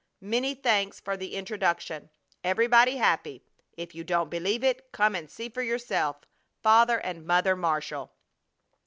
[0.19, 2.09] Many thanks for the introduction.
[2.43, 3.43] Everybody happy;
[3.77, 6.17] if you don't believe it come and see for yourself.
[6.63, 8.11] FATHER AND MOTHER MARSHALL.